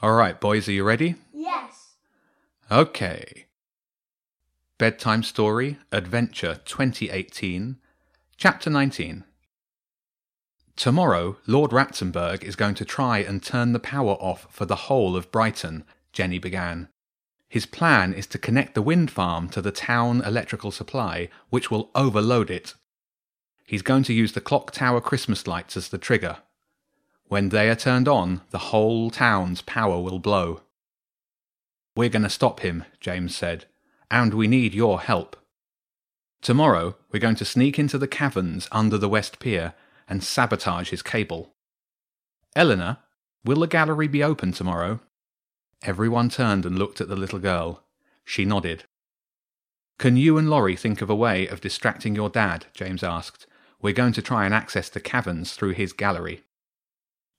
[0.00, 1.16] All right, boys, are you ready?
[1.34, 1.94] Yes.
[2.70, 3.46] Okay.
[4.78, 7.78] Bedtime Story Adventure 2018,
[8.36, 9.24] Chapter 19.
[10.76, 15.16] Tomorrow, Lord Ratzenberg is going to try and turn the power off for the whole
[15.16, 16.88] of Brighton, Jenny began.
[17.48, 21.90] His plan is to connect the wind farm to the town electrical supply, which will
[21.96, 22.74] overload it.
[23.66, 26.36] He's going to use the clock tower Christmas lights as the trigger.
[27.28, 30.62] When they are turned on, the whole town's power will blow.
[31.94, 33.66] We're going to stop him, James said,
[34.10, 35.36] and we need your help.
[36.40, 39.74] Tomorrow, we're going to sneak into the caverns under the West Pier
[40.08, 41.54] and sabotage his cable.
[42.56, 42.98] Eleanor,
[43.44, 45.00] will the gallery be open tomorrow?
[45.82, 47.84] Everyone turned and looked at the little girl.
[48.24, 48.84] She nodded.
[49.98, 52.66] Can you and Laurie think of a way of distracting your dad?
[52.72, 53.46] James asked.
[53.82, 56.42] We're going to try and access the caverns through his gallery.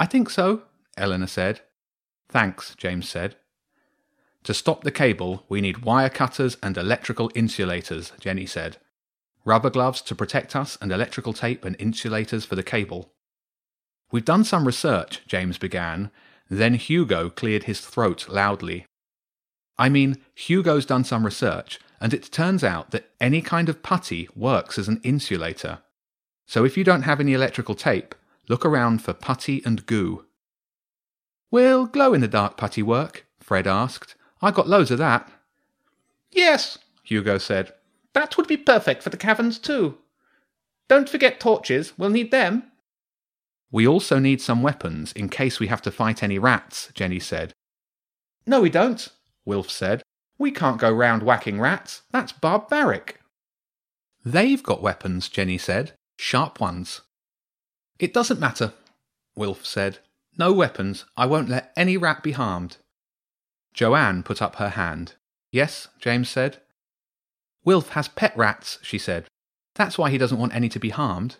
[0.00, 0.62] I think so,
[0.96, 1.60] Eleanor said.
[2.30, 3.36] Thanks, James said.
[4.44, 8.78] To stop the cable, we need wire cutters and electrical insulators, Jenny said.
[9.44, 13.12] Rubber gloves to protect us and electrical tape and insulators for the cable.
[14.10, 16.10] We've done some research, James began.
[16.48, 18.86] Then Hugo cleared his throat loudly.
[19.76, 24.30] I mean, Hugo's done some research, and it turns out that any kind of putty
[24.34, 25.80] works as an insulator.
[26.46, 28.14] So if you don't have any electrical tape,
[28.50, 30.24] Look around for putty and goo.
[31.52, 33.24] Will glow in the dark putty work?
[33.38, 34.16] Fred asked.
[34.42, 35.30] I got loads of that.
[36.32, 37.72] Yes, Hugo said.
[38.12, 39.98] That would be perfect for the caverns too.
[40.88, 42.64] Don't forget torches, we'll need them.
[43.70, 47.52] We also need some weapons in case we have to fight any rats, Jenny said.
[48.48, 49.08] No, we don't,
[49.44, 50.02] Wilf said.
[50.38, 52.02] We can't go round whacking rats.
[52.10, 53.20] That's barbaric.
[54.24, 55.92] They've got weapons, Jenny said.
[56.18, 57.02] Sharp ones.
[58.00, 58.72] It doesn't matter,
[59.36, 59.98] Wilf said.
[60.38, 61.04] No weapons.
[61.18, 62.78] I won't let any rat be harmed.
[63.74, 65.14] Joanne put up her hand.
[65.52, 66.62] Yes, James said.
[67.62, 69.26] Wilf has pet rats, she said.
[69.74, 71.36] That's why he doesn't want any to be harmed.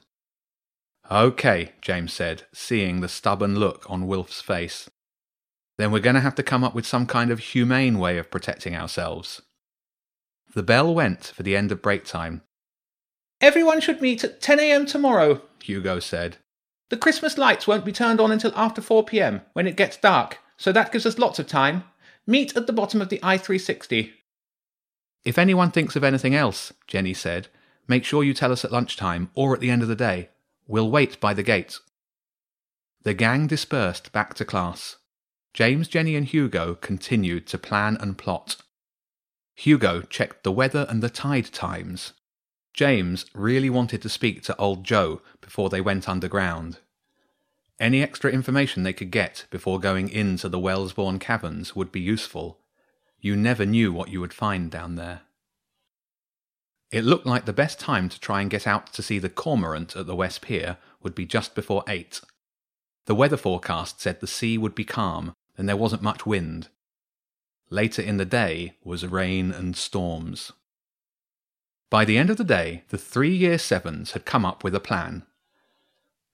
[1.11, 4.91] OK, James said, seeing the stubborn look on Wilf's face.
[5.79, 8.31] Then we're going to have to come up with some kind of humane way of
[8.31, 9.41] protecting ourselves.
[10.55, 12.43] The bell went for the end of break time.
[13.41, 14.85] Everyone should meet at 10 a.m.
[14.85, 16.37] tomorrow, Hugo said.
[16.91, 20.39] The Christmas lights won't be turned on until after 4 pm, when it gets dark,
[20.57, 21.85] so that gives us lots of time.
[22.27, 24.11] Meet at the bottom of the I360.
[25.25, 27.49] If anyone thinks of anything else, Jenny said,
[27.87, 30.31] make sure you tell us at lunchtime or at the end of the day.
[30.67, 31.79] We'll wait by the gate.
[33.03, 34.97] The gang dispersed back to class.
[35.55, 38.57] James, Jenny, and Hugo continued to plan and plot.
[39.55, 42.15] Hugo checked the weather and the tide times.
[42.73, 46.79] James really wanted to speak to old Joe before they went underground.
[47.79, 52.59] Any extra information they could get before going into the Wellesbourne caverns would be useful.
[53.21, 55.23] You never knew what you would find down there.
[56.91, 59.97] It looked like the best time to try and get out to see the cormorant
[59.97, 62.21] at the West Pier would be just before eight.
[63.07, 66.69] The weather forecast said the sea would be calm and there wasn't much wind.
[67.71, 70.53] Later in the day was rain and storms.
[71.91, 74.81] By the end of the day, the three year sevens had come up with a
[74.81, 75.25] plan.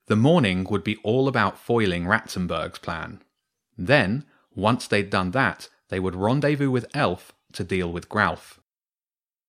[0.05, 3.21] The morning would be all about foiling Ratzenberg's plan.
[3.75, 4.25] Then,
[4.55, 8.59] once they'd done that, they would rendezvous with Elf to deal with Gralf.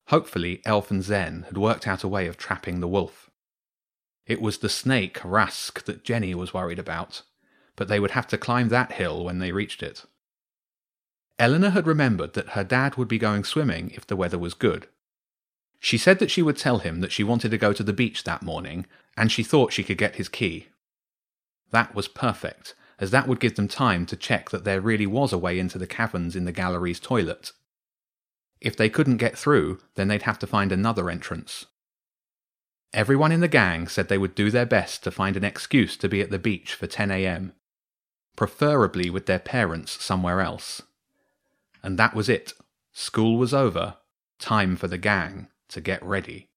[0.06, 3.30] Hopefully, Elf and Zen had worked out a way of trapping the wolf.
[4.26, 7.22] It was the snake, Rask, that Jenny was worried about,
[7.76, 10.04] but they would have to climb that hill when they reached it.
[11.38, 14.88] Eleanor had remembered that her dad would be going swimming if the weather was good,
[15.80, 18.24] she said that she would tell him that she wanted to go to the beach
[18.24, 20.68] that morning, and she thought she could get his key.
[21.70, 25.32] That was perfect, as that would give them time to check that there really was
[25.32, 27.52] a way into the caverns in the gallery's toilet.
[28.60, 31.66] If they couldn't get through, then they'd have to find another entrance.
[32.92, 36.08] Everyone in the gang said they would do their best to find an excuse to
[36.08, 37.52] be at the beach for 10 a.m.,
[38.34, 40.82] preferably with their parents somewhere else.
[41.82, 42.54] And that was it.
[42.92, 43.96] School was over.
[44.38, 46.48] Time for the gang to get ready.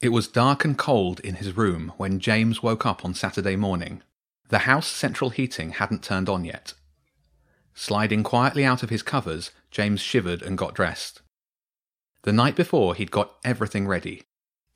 [0.00, 4.02] It was dark and cold in his room when James woke up on Saturday morning.
[4.48, 6.74] The house central heating hadn't turned on yet.
[7.74, 11.22] Sliding quietly out of his covers, James shivered and got dressed.
[12.22, 14.22] The night before, he'd got everything ready,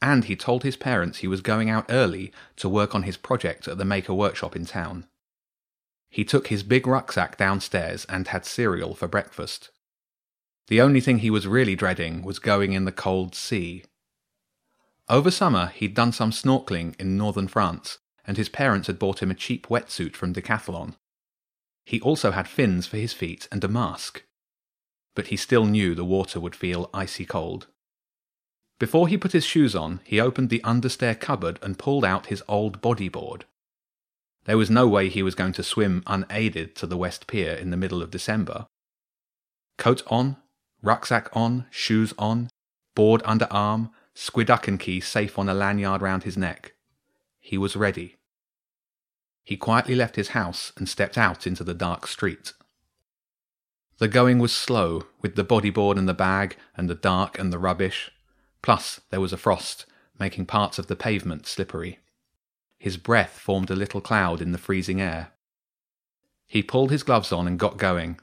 [0.03, 3.69] and he told his parents he was going out early to work on his project
[3.69, 5.07] at the Maker Workshop in town.
[6.11, 9.71] He took his big rucksack downstairs and had cereal for breakfast.
[10.69, 13.85] The only thing he was really dreading was going in the cold sea.
[15.09, 19.31] Over summer, he'd done some snorkeling in northern France, and his parents had bought him
[19.31, 20.95] a cheap wetsuit from Decathlon.
[21.87, 24.25] He also had fins for his feet and a mask.
[25.15, 27.69] But he still knew the water would feel icy cold.
[28.79, 32.43] Before he put his shoes on, he opened the understair cupboard and pulled out his
[32.47, 33.45] old bodyboard.
[34.45, 37.71] There was no way he was going to swim unaided to the West Pier in
[37.71, 38.67] the middle of December.
[39.79, 40.37] Coat on,
[40.83, 42.51] rucksack on, shoes on,
[42.95, 46.75] board under arm, squidducken key safe on a lanyard round his neck.
[47.41, 48.17] He was ready.
[49.45, 52.53] He quietly left his house and stepped out into the dark street.
[53.99, 57.59] The going was slow, with the bodyboard and the bag, and the dark and the
[57.59, 58.11] rubbish.
[58.63, 59.87] Plus, there was a frost,
[60.19, 61.99] making parts of the pavement slippery.
[62.79, 65.33] His breath formed a little cloud in the freezing air.
[66.47, 68.21] He pulled his gloves on and got going.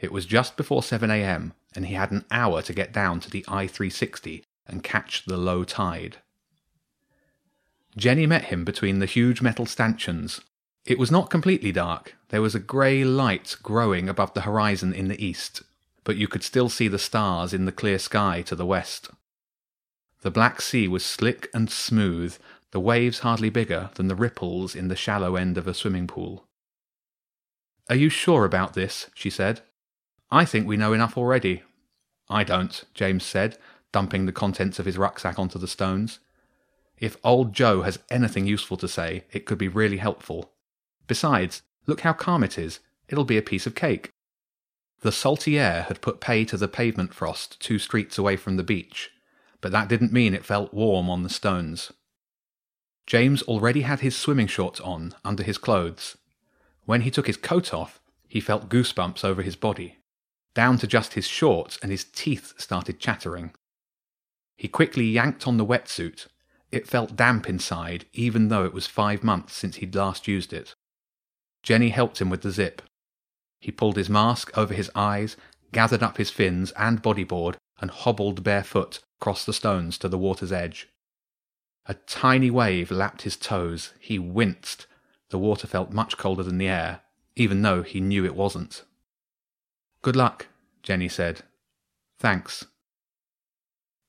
[0.00, 3.30] It was just before 7 a.m., and he had an hour to get down to
[3.30, 6.18] the I 360 and catch the low tide.
[7.96, 10.40] Jenny met him between the huge metal stanchions.
[10.84, 12.16] It was not completely dark.
[12.28, 15.62] There was a grey light growing above the horizon in the east,
[16.04, 19.10] but you could still see the stars in the clear sky to the west.
[20.22, 22.38] The black sea was slick and smooth,
[22.70, 26.46] the waves hardly bigger than the ripples in the shallow end of a swimming pool.
[27.88, 29.10] Are you sure about this?
[29.14, 29.62] she said.
[30.30, 31.62] I think we know enough already.
[32.28, 33.56] I don't, James said,
[33.92, 36.18] dumping the contents of his rucksack onto the stones.
[36.98, 40.52] If old Joe has anything useful to say, it could be really helpful.
[41.06, 42.80] Besides, look how calm it is.
[43.08, 44.10] It'll be a piece of cake.
[45.00, 48.64] The salty air had put pay to the pavement frost two streets away from the
[48.64, 49.10] beach,
[49.60, 51.92] but that didn't mean it felt warm on the stones.
[53.06, 56.18] James already had his swimming shorts on under his clothes.
[56.84, 59.97] When he took his coat off, he felt goosebumps over his body,
[60.58, 63.52] down to just his shorts, and his teeth started chattering.
[64.56, 66.26] He quickly yanked on the wetsuit
[66.72, 70.74] it felt damp inside, even though it was five months since he'd last used it.
[71.62, 72.82] Jenny helped him with the zip.
[73.60, 75.36] He pulled his mask over his eyes,
[75.70, 80.50] gathered up his fins and bodyboard, and hobbled barefoot across the stones to the water's
[80.50, 80.88] edge.
[81.86, 83.92] A tiny wave lapped his toes.
[84.00, 84.88] He winced.
[85.30, 87.02] The water felt much colder than the air,
[87.36, 88.82] even though he knew it wasn't.
[90.02, 90.47] Good luck,
[90.88, 91.42] Jenny said.
[92.18, 92.64] Thanks.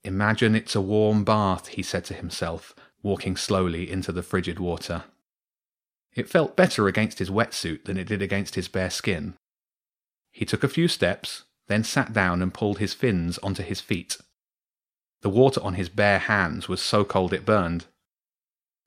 [0.05, 2.73] Imagine it's a warm bath, he said to himself,
[3.03, 5.03] walking slowly into the frigid water.
[6.15, 9.33] It felt better against his wetsuit than it did against his bare skin.
[10.31, 14.15] He took a few steps, then sat down and pulled his fins onto his feet.
[15.19, 17.87] The water on his bare hands was so cold it burned.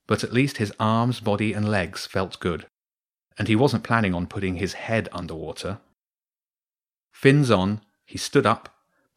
[0.06, 2.64] But at least his arms, body, and legs felt good,
[3.36, 5.80] and he wasn't planning on putting his head underwater.
[7.12, 8.72] Fins on, he stood up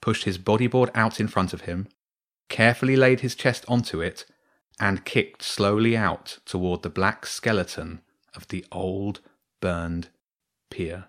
[0.05, 1.87] pushed his bodyboard out in front of him,
[2.47, 4.23] carefully laid his chest onto it,
[4.79, 8.01] and kicked slowly out toward the black skeleton
[8.35, 9.19] of the old
[9.61, 10.09] burned
[10.69, 11.05] pier.